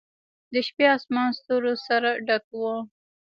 [0.53, 2.61] د شپې آسمان ستورو سره ډک و.